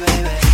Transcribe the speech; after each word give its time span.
baby. 0.00 0.49